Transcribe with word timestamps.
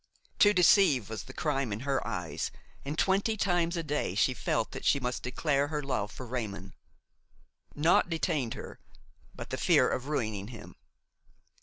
To 0.39 0.51
deceive 0.51 1.11
was 1.11 1.25
the 1.25 1.31
crime 1.31 1.71
in 1.71 1.81
her 1.81 2.07
eyes, 2.07 2.49
and 2.83 2.97
twenty 2.97 3.37
times 3.37 3.77
a 3.77 3.83
day 3.83 4.15
she 4.15 4.33
felt 4.33 4.71
that 4.71 4.83
she 4.83 4.99
must 4.99 5.21
declare 5.21 5.67
her 5.67 5.83
love 5.83 6.11
for 6.11 6.25
Raymon; 6.25 6.73
naught 7.75 8.09
detained 8.09 8.55
her 8.55 8.79
but 9.35 9.51
the 9.51 9.57
fear 9.57 9.87
of 9.87 10.07
ruining 10.07 10.47
him. 10.47 10.75